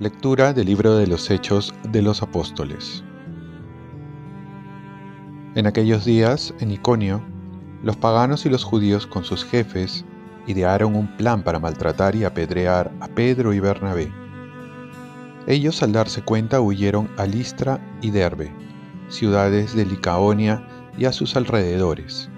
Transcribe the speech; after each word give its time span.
Lectura 0.00 0.52
del 0.52 0.66
libro 0.66 0.96
de 0.96 1.06
los 1.06 1.30
Hechos 1.30 1.72
de 1.84 2.02
los 2.02 2.20
Apóstoles. 2.20 3.02
En 5.54 5.66
aquellos 5.66 6.04
días, 6.04 6.52
en 6.58 6.72
Iconio, 6.72 7.22
los 7.82 7.96
paganos 7.96 8.44
y 8.44 8.50
los 8.50 8.64
judíos 8.64 9.06
con 9.06 9.24
sus 9.24 9.44
jefes 9.44 10.04
idearon 10.46 10.96
un 10.96 11.06
plan 11.16 11.42
para 11.42 11.58
maltratar 11.58 12.16
y 12.16 12.24
apedrear 12.24 12.92
a 13.00 13.08
Pedro 13.08 13.52
y 13.52 13.60
Bernabé. 13.60 14.12
Ellos 15.46 15.82
al 15.82 15.92
darse 15.92 16.22
cuenta 16.22 16.60
huyeron 16.60 17.08
a 17.16 17.24
Listra 17.24 17.78
y 18.02 18.10
Derbe, 18.10 18.52
ciudades 19.14 19.74
de 19.74 19.86
Licaonia 19.86 20.66
y 20.98 21.04
a 21.04 21.12
sus 21.12 21.36
alrededores. 21.36 22.28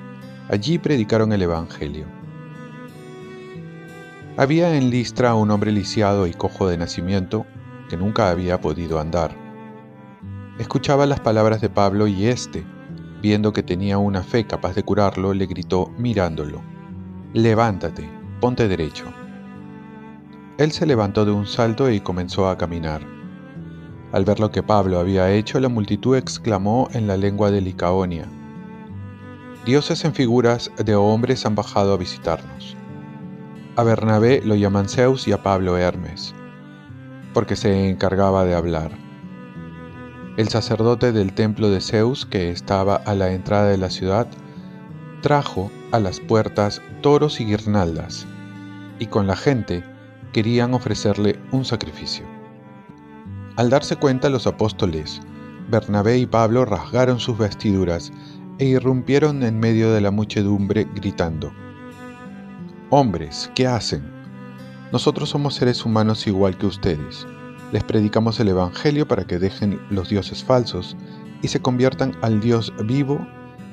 Allí 0.48 0.78
predicaron 0.78 1.32
el 1.32 1.42
Evangelio. 1.42 2.06
Había 4.36 4.76
en 4.76 4.90
Listra 4.90 5.34
un 5.34 5.50
hombre 5.50 5.72
lisiado 5.72 6.26
y 6.26 6.32
cojo 6.32 6.68
de 6.68 6.76
nacimiento 6.76 7.46
que 7.88 7.96
nunca 7.96 8.30
había 8.30 8.60
podido 8.60 9.00
andar. 9.00 9.34
Escuchaba 10.58 11.06
las 11.06 11.20
palabras 11.20 11.60
de 11.60 11.70
Pablo 11.70 12.06
y 12.06 12.26
éste, 12.26 12.64
viendo 13.22 13.52
que 13.52 13.62
tenía 13.62 13.98
una 13.98 14.22
fe 14.22 14.46
capaz 14.46 14.74
de 14.74 14.82
curarlo, 14.82 15.32
le 15.32 15.46
gritó 15.46 15.90
mirándolo, 15.98 16.62
Levántate, 17.32 18.08
ponte 18.40 18.68
derecho. 18.68 19.06
Él 20.58 20.72
se 20.72 20.86
levantó 20.86 21.24
de 21.24 21.32
un 21.32 21.46
salto 21.46 21.90
y 21.90 22.00
comenzó 22.00 22.48
a 22.48 22.56
caminar. 22.56 23.15
Al 24.12 24.24
ver 24.24 24.40
lo 24.40 24.50
que 24.50 24.62
Pablo 24.62 24.98
había 24.98 25.32
hecho, 25.32 25.60
la 25.60 25.68
multitud 25.68 26.16
exclamó 26.16 26.88
en 26.92 27.06
la 27.06 27.16
lengua 27.16 27.50
de 27.50 27.60
Licaonia, 27.60 28.28
Dioses 29.66 30.04
en 30.04 30.14
figuras 30.14 30.70
de 30.76 30.94
hombres 30.94 31.44
han 31.44 31.56
bajado 31.56 31.92
a 31.92 31.96
visitarnos. 31.96 32.76
A 33.74 33.82
Bernabé 33.82 34.40
lo 34.44 34.54
llaman 34.54 34.88
Zeus 34.88 35.26
y 35.26 35.32
a 35.32 35.42
Pablo 35.42 35.76
Hermes, 35.76 36.36
porque 37.34 37.56
se 37.56 37.88
encargaba 37.90 38.44
de 38.44 38.54
hablar. 38.54 38.92
El 40.36 40.48
sacerdote 40.50 41.10
del 41.10 41.32
templo 41.32 41.68
de 41.68 41.80
Zeus, 41.80 42.26
que 42.26 42.50
estaba 42.52 42.94
a 42.94 43.16
la 43.16 43.32
entrada 43.32 43.66
de 43.66 43.76
la 43.76 43.90
ciudad, 43.90 44.28
trajo 45.20 45.72
a 45.90 45.98
las 45.98 46.20
puertas 46.20 46.80
toros 47.00 47.40
y 47.40 47.46
guirnaldas, 47.46 48.24
y 49.00 49.06
con 49.06 49.26
la 49.26 49.34
gente 49.34 49.82
querían 50.32 50.74
ofrecerle 50.74 51.40
un 51.50 51.64
sacrificio. 51.64 52.35
Al 53.56 53.70
darse 53.70 53.96
cuenta 53.96 54.28
los 54.28 54.46
apóstoles, 54.46 55.22
Bernabé 55.70 56.18
y 56.18 56.26
Pablo 56.26 56.66
rasgaron 56.66 57.18
sus 57.18 57.38
vestiduras 57.38 58.12
e 58.58 58.66
irrumpieron 58.66 59.42
en 59.42 59.58
medio 59.58 59.94
de 59.94 60.02
la 60.02 60.10
muchedumbre 60.10 60.86
gritando, 60.94 61.50
Hombres, 62.90 63.50
¿qué 63.54 63.66
hacen? 63.66 64.04
Nosotros 64.92 65.30
somos 65.30 65.54
seres 65.54 65.86
humanos 65.86 66.26
igual 66.26 66.58
que 66.58 66.66
ustedes. 66.66 67.26
Les 67.72 67.82
predicamos 67.82 68.38
el 68.40 68.48
Evangelio 68.48 69.08
para 69.08 69.24
que 69.24 69.38
dejen 69.38 69.80
los 69.88 70.10
dioses 70.10 70.44
falsos 70.44 70.94
y 71.40 71.48
se 71.48 71.60
conviertan 71.60 72.14
al 72.20 72.40
Dios 72.40 72.74
vivo 72.84 73.26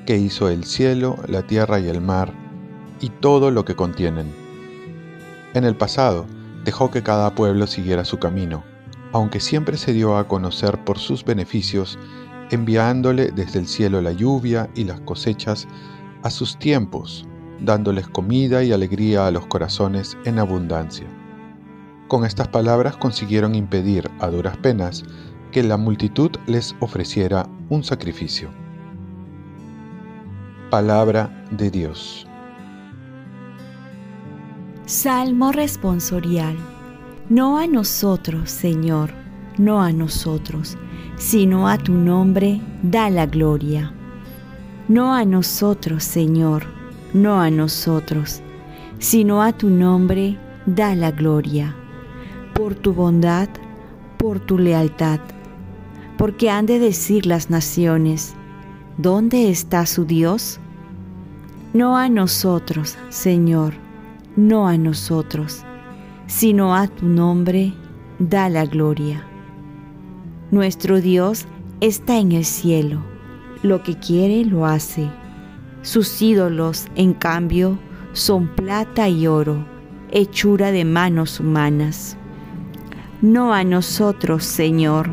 que 0.06 0.16
hizo 0.16 0.48
el 0.48 0.64
cielo, 0.64 1.16
la 1.28 1.42
tierra 1.42 1.78
y 1.78 1.88
el 1.88 2.00
mar, 2.00 2.32
y 3.00 3.10
todo 3.10 3.50
lo 3.50 3.66
que 3.66 3.76
contienen. 3.76 4.34
En 5.52 5.64
el 5.64 5.76
pasado, 5.76 6.24
dejó 6.64 6.90
que 6.90 7.02
cada 7.02 7.34
pueblo 7.34 7.66
siguiera 7.66 8.06
su 8.06 8.18
camino, 8.18 8.64
aunque 9.14 9.38
siempre 9.38 9.76
se 9.76 9.92
dio 9.92 10.16
a 10.16 10.26
conocer 10.26 10.82
por 10.82 10.98
sus 10.98 11.24
beneficios, 11.24 12.00
enviándole 12.50 13.30
desde 13.30 13.60
el 13.60 13.68
cielo 13.68 14.00
la 14.00 14.10
lluvia 14.10 14.68
y 14.74 14.82
las 14.82 15.00
cosechas 15.02 15.68
a 16.24 16.30
sus 16.30 16.58
tiempos, 16.58 17.24
dándoles 17.60 18.08
comida 18.08 18.64
y 18.64 18.72
alegría 18.72 19.28
a 19.28 19.30
los 19.30 19.46
corazones 19.46 20.18
en 20.24 20.40
abundancia. 20.40 21.06
Con 22.08 22.24
estas 22.24 22.48
palabras 22.48 22.96
consiguieron 22.96 23.54
impedir 23.54 24.10
a 24.18 24.26
duras 24.26 24.56
penas 24.56 25.04
que 25.52 25.62
la 25.62 25.76
multitud 25.76 26.32
les 26.46 26.74
ofreciera 26.80 27.48
un 27.68 27.84
sacrificio. 27.84 28.50
Palabra 30.70 31.46
de 31.52 31.70
Dios. 31.70 32.26
Salmo 34.86 35.52
responsorial. 35.52 36.73
No 37.30 37.56
a 37.56 37.66
nosotros, 37.66 38.50
Señor, 38.50 39.10
no 39.56 39.80
a 39.80 39.92
nosotros, 39.92 40.76
sino 41.16 41.68
a 41.68 41.78
tu 41.78 41.94
nombre 41.94 42.60
da 42.82 43.08
la 43.08 43.24
gloria. 43.24 43.94
No 44.88 45.14
a 45.14 45.24
nosotros, 45.24 46.04
Señor, 46.04 46.64
no 47.14 47.40
a 47.40 47.48
nosotros, 47.50 48.42
sino 48.98 49.40
a 49.40 49.52
tu 49.52 49.70
nombre 49.70 50.36
da 50.66 50.94
la 50.94 51.12
gloria, 51.12 51.74
por 52.52 52.74
tu 52.74 52.92
bondad, 52.92 53.48
por 54.18 54.38
tu 54.38 54.58
lealtad, 54.58 55.20
porque 56.18 56.50
han 56.50 56.66
de 56.66 56.78
decir 56.78 57.24
las 57.24 57.48
naciones, 57.48 58.34
¿dónde 58.98 59.48
está 59.48 59.86
su 59.86 60.04
Dios? 60.04 60.60
No 61.72 61.96
a 61.96 62.10
nosotros, 62.10 62.98
Señor, 63.08 63.72
no 64.36 64.68
a 64.68 64.76
nosotros, 64.76 65.64
sino 66.26 66.74
a 66.74 66.86
tu 66.88 67.06
nombre 67.06 67.72
da 68.18 68.48
la 68.48 68.66
gloria. 68.66 69.26
Nuestro 70.50 71.00
Dios 71.00 71.46
está 71.80 72.18
en 72.18 72.32
el 72.32 72.44
cielo, 72.44 73.02
lo 73.62 73.82
que 73.82 73.98
quiere 73.98 74.44
lo 74.44 74.66
hace 74.66 75.10
sus 75.84 76.22
ídolos, 76.22 76.86
en 76.94 77.12
cambio, 77.12 77.78
son 78.14 78.48
plata 78.48 79.06
y 79.10 79.26
oro, 79.26 79.66
hechura 80.10 80.72
de 80.72 80.86
manos 80.86 81.40
humanas. 81.40 82.16
No 83.20 83.52
a 83.52 83.64
nosotros, 83.64 84.44
Señor, 84.44 85.10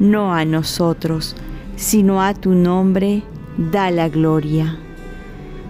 no 0.00 0.32
a 0.32 0.46
nosotros, 0.46 1.36
sino 1.76 2.22
a 2.22 2.32
tu 2.32 2.54
nombre 2.54 3.22
da 3.58 3.90
la 3.90 4.08
gloria. 4.08 4.78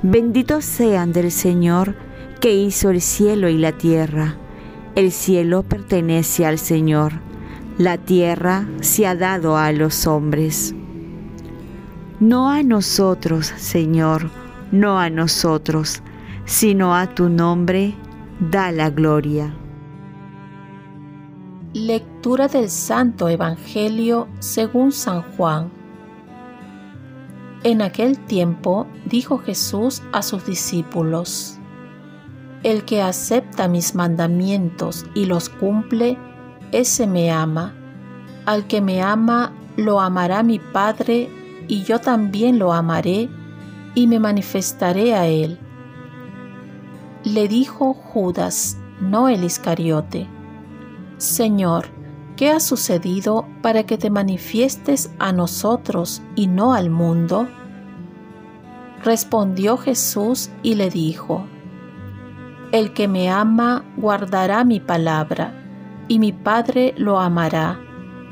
Benditos 0.04 0.64
sean 0.64 1.12
del 1.12 1.32
Señor 1.32 1.96
que 2.40 2.54
hizo 2.54 2.90
el 2.90 3.00
cielo 3.00 3.48
y 3.48 3.58
la 3.58 3.72
tierra. 3.72 4.36
El 4.94 5.10
cielo 5.10 5.64
pertenece 5.64 6.46
al 6.46 6.58
Señor, 6.58 7.14
la 7.78 7.98
tierra 7.98 8.68
se 8.80 9.08
ha 9.08 9.16
dado 9.16 9.56
a 9.56 9.72
los 9.72 10.06
hombres. 10.06 10.72
No 12.20 12.48
a 12.48 12.62
nosotros, 12.62 13.52
Señor, 13.56 14.30
no 14.70 15.00
a 15.00 15.10
nosotros, 15.10 16.00
sino 16.44 16.94
a 16.94 17.08
tu 17.08 17.28
nombre, 17.28 17.94
da 18.38 18.70
la 18.70 18.90
gloria. 18.90 19.52
Lectura 21.72 22.46
del 22.46 22.70
Santo 22.70 23.28
Evangelio 23.28 24.28
según 24.38 24.92
San 24.92 25.22
Juan. 25.22 25.72
En 27.64 27.82
aquel 27.82 28.16
tiempo 28.20 28.86
dijo 29.06 29.38
Jesús 29.38 30.04
a 30.12 30.22
sus 30.22 30.46
discípulos, 30.46 31.58
El 32.64 32.86
que 32.86 33.02
acepta 33.02 33.68
mis 33.68 33.94
mandamientos 33.94 35.04
y 35.14 35.26
los 35.26 35.50
cumple, 35.50 36.18
ese 36.72 37.06
me 37.06 37.30
ama. 37.30 37.74
Al 38.46 38.66
que 38.66 38.80
me 38.80 39.02
ama, 39.02 39.52
lo 39.76 40.00
amará 40.00 40.42
mi 40.42 40.58
Padre, 40.58 41.30
y 41.68 41.82
yo 41.82 42.00
también 42.00 42.58
lo 42.58 42.72
amaré 42.72 43.28
y 43.94 44.06
me 44.06 44.18
manifestaré 44.18 45.14
a 45.14 45.26
él. 45.26 45.58
Le 47.22 47.48
dijo 47.48 47.94
Judas, 47.94 48.78
no 49.00 49.28
el 49.28 49.44
Iscariote, 49.44 50.26
Señor, 51.18 51.86
¿qué 52.36 52.50
ha 52.50 52.60
sucedido 52.60 53.46
para 53.62 53.84
que 53.84 53.98
te 53.98 54.10
manifiestes 54.10 55.10
a 55.18 55.32
nosotros 55.32 56.22
y 56.34 56.46
no 56.46 56.72
al 56.72 56.90
mundo? 56.90 57.46
Respondió 59.04 59.76
Jesús 59.76 60.50
y 60.62 60.74
le 60.74 60.90
dijo, 60.90 61.46
El 62.74 62.92
que 62.92 63.06
me 63.06 63.30
ama 63.30 63.84
guardará 63.96 64.64
mi 64.64 64.80
palabra, 64.80 65.54
y 66.08 66.18
mi 66.18 66.32
Padre 66.32 66.92
lo 66.96 67.20
amará, 67.20 67.78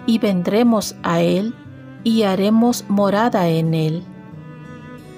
y 0.04 0.18
vendremos 0.18 0.96
a 1.04 1.20
él 1.20 1.54
y 2.02 2.24
haremos 2.24 2.84
morada 2.88 3.46
en 3.46 3.72
él 3.72 4.02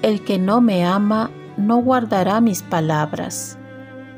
el 0.05 0.23
que 0.23 0.37
no 0.37 0.61
me 0.61 0.85
ama 0.85 1.31
no 1.57 1.77
guardará 1.77 2.39
mis 2.39 2.61
palabras, 2.61 3.57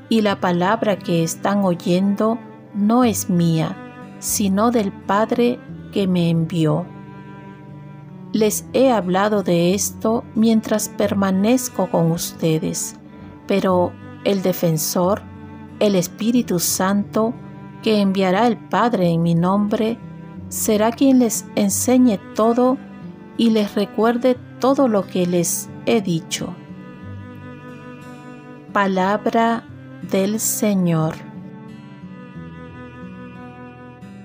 y 0.09 0.19
la 0.19 0.41
palabra 0.41 0.99
que 0.99 1.23
están 1.23 1.63
oyendo 1.63 2.37
no 2.73 3.05
es 3.05 3.29
mía, 3.29 3.77
sino 4.19 4.69
del 4.71 4.91
Padre 4.91 5.61
que 5.93 6.05
me 6.05 6.29
envió. 6.29 6.85
Les 8.33 8.65
he 8.73 8.91
hablado 8.91 9.43
de 9.43 9.73
esto 9.73 10.25
mientras 10.35 10.89
permanezco 10.89 11.89
con 11.89 12.11
ustedes, 12.11 12.97
pero 13.47 13.93
el 14.27 14.41
defensor, 14.41 15.21
el 15.79 15.95
Espíritu 15.95 16.59
Santo, 16.59 17.33
que 17.81 18.01
enviará 18.01 18.45
el 18.47 18.57
Padre 18.57 19.07
en 19.07 19.21
mi 19.21 19.35
nombre, 19.35 19.97
será 20.49 20.91
quien 20.91 21.19
les 21.19 21.45
enseñe 21.55 22.19
todo 22.35 22.77
y 23.37 23.51
les 23.51 23.73
recuerde 23.73 24.35
todo 24.59 24.89
lo 24.89 25.07
que 25.07 25.25
les 25.25 25.69
he 25.85 26.01
dicho. 26.01 26.53
Palabra 28.73 29.63
del 30.11 30.41
Señor. 30.41 31.15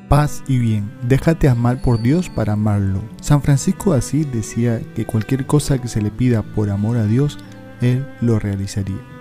Paz 0.09 0.43
y 0.49 0.59
bien, 0.59 0.91
déjate 1.07 1.49
amar 1.49 1.81
por 1.81 2.03
Dios 2.03 2.29
para 2.29 2.55
amarlo. 2.55 3.03
San 3.21 3.41
Francisco 3.41 3.93
así 3.93 4.25
decía 4.25 4.81
que 4.97 5.07
cualquier 5.07 5.47
cosa 5.47 5.81
que 5.81 5.87
se 5.87 6.03
le 6.03 6.11
pida 6.11 6.43
por 6.43 6.71
amor 6.71 6.97
a 6.97 7.05
Dios, 7.05 7.39
Él 7.81 8.05
lo 8.21 8.41
realizaría. 8.41 9.12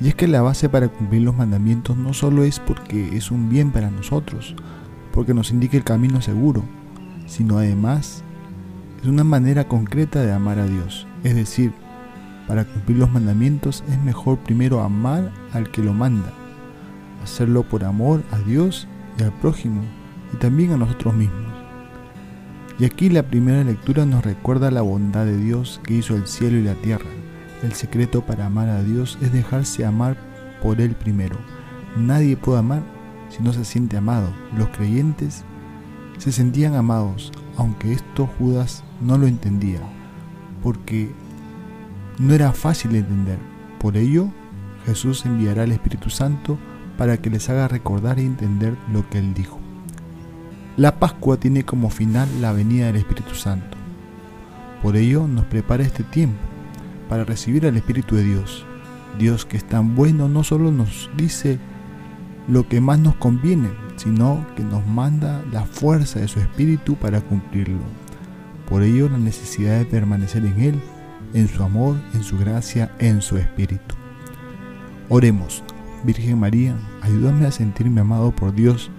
Y 0.00 0.08
es 0.08 0.14
que 0.14 0.28
la 0.28 0.42
base 0.42 0.68
para 0.68 0.88
cumplir 0.88 1.22
los 1.22 1.36
mandamientos 1.36 1.96
no 1.96 2.12
solo 2.12 2.44
es 2.44 2.60
porque 2.60 3.16
es 3.16 3.32
un 3.32 3.48
bien 3.48 3.72
para 3.72 3.90
nosotros, 3.90 4.54
porque 5.12 5.34
nos 5.34 5.50
indica 5.50 5.76
el 5.76 5.82
camino 5.82 6.20
seguro, 6.22 6.62
sino 7.26 7.58
además 7.58 8.22
es 9.02 9.08
una 9.08 9.24
manera 9.24 9.66
concreta 9.66 10.22
de 10.22 10.32
amar 10.32 10.60
a 10.60 10.66
Dios. 10.66 11.08
Es 11.24 11.34
decir, 11.34 11.72
para 12.46 12.64
cumplir 12.64 12.98
los 12.98 13.10
mandamientos 13.10 13.82
es 13.88 13.98
mejor 14.02 14.38
primero 14.38 14.82
amar 14.82 15.32
al 15.52 15.70
que 15.72 15.82
lo 15.82 15.92
manda, 15.92 16.32
hacerlo 17.24 17.64
por 17.64 17.84
amor 17.84 18.22
a 18.30 18.38
Dios 18.38 18.86
y 19.18 19.24
al 19.24 19.32
prójimo 19.32 19.82
y 20.32 20.36
también 20.36 20.72
a 20.72 20.76
nosotros 20.76 21.12
mismos. 21.14 21.42
Y 22.78 22.84
aquí 22.84 23.08
la 23.10 23.24
primera 23.24 23.64
lectura 23.64 24.06
nos 24.06 24.24
recuerda 24.24 24.70
la 24.70 24.82
bondad 24.82 25.24
de 25.24 25.36
Dios 25.36 25.80
que 25.82 25.94
hizo 25.94 26.14
el 26.14 26.28
cielo 26.28 26.58
y 26.58 26.62
la 26.62 26.74
tierra 26.74 27.10
el 27.62 27.72
secreto 27.72 28.22
para 28.22 28.46
amar 28.46 28.68
a 28.68 28.82
Dios 28.82 29.18
es 29.20 29.32
dejarse 29.32 29.84
amar 29.84 30.16
por 30.62 30.80
Él 30.80 30.94
primero. 30.94 31.36
Nadie 31.96 32.36
puede 32.36 32.58
amar 32.58 32.82
si 33.28 33.42
no 33.42 33.52
se 33.52 33.64
siente 33.64 33.96
amado. 33.96 34.28
Los 34.56 34.68
creyentes 34.68 35.44
se 36.18 36.32
sentían 36.32 36.74
amados, 36.74 37.32
aunque 37.56 37.92
esto 37.92 38.28
Judas 38.38 38.84
no 39.00 39.18
lo 39.18 39.26
entendía, 39.26 39.80
porque 40.62 41.12
no 42.18 42.34
era 42.34 42.52
fácil 42.52 42.92
de 42.92 42.98
entender. 42.98 43.38
Por 43.78 43.96
ello, 43.96 44.28
Jesús 44.86 45.24
enviará 45.26 45.62
al 45.62 45.72
Espíritu 45.72 46.10
Santo 46.10 46.58
para 46.96 47.18
que 47.18 47.30
les 47.30 47.48
haga 47.48 47.68
recordar 47.68 48.18
y 48.18 48.22
entender 48.22 48.76
lo 48.92 49.08
que 49.08 49.18
Él 49.18 49.34
dijo. 49.34 49.58
La 50.76 50.98
Pascua 50.98 51.38
tiene 51.38 51.64
como 51.64 51.90
final 51.90 52.28
la 52.40 52.52
venida 52.52 52.86
del 52.86 52.96
Espíritu 52.96 53.34
Santo. 53.34 53.76
Por 54.82 54.96
ello 54.96 55.26
nos 55.26 55.44
prepara 55.46 55.82
este 55.82 56.04
tiempo 56.04 56.47
para 57.08 57.24
recibir 57.24 57.66
al 57.66 57.76
Espíritu 57.76 58.16
de 58.16 58.24
Dios. 58.24 58.64
Dios 59.18 59.46
que 59.46 59.56
es 59.56 59.64
tan 59.64 59.94
bueno 59.94 60.28
no 60.28 60.44
solo 60.44 60.70
nos 60.70 61.10
dice 61.16 61.58
lo 62.46 62.68
que 62.68 62.80
más 62.80 62.98
nos 62.98 63.16
conviene, 63.16 63.70
sino 63.96 64.46
que 64.56 64.62
nos 64.62 64.86
manda 64.86 65.42
la 65.52 65.64
fuerza 65.64 66.20
de 66.20 66.28
su 66.28 66.40
Espíritu 66.40 66.96
para 66.96 67.20
cumplirlo. 67.20 67.80
Por 68.68 68.82
ello 68.82 69.08
la 69.08 69.18
necesidad 69.18 69.78
de 69.78 69.84
permanecer 69.84 70.44
en 70.44 70.60
Él, 70.60 70.80
en 71.34 71.48
su 71.48 71.62
amor, 71.62 71.96
en 72.14 72.22
su 72.22 72.38
gracia, 72.38 72.94
en 72.98 73.22
su 73.22 73.36
Espíritu. 73.38 73.94
Oremos, 75.08 75.62
Virgen 76.04 76.38
María, 76.38 76.76
ayúdame 77.02 77.46
a 77.46 77.50
sentirme 77.50 78.02
amado 78.02 78.30
por 78.30 78.54
Dios, 78.54 78.90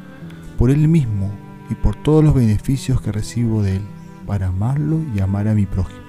por 0.57 0.69
Él 0.69 0.88
mismo 0.88 1.31
y 1.69 1.75
por 1.75 1.95
todos 1.95 2.23
los 2.23 2.33
beneficios 2.33 3.01
que 3.01 3.11
recibo 3.11 3.63
de 3.63 3.77
Él, 3.77 3.83
para 4.25 4.47
amarlo 4.47 5.00
y 5.15 5.19
amar 5.19 5.47
a 5.47 5.56
mi 5.56 5.65
prójimo 5.65 6.08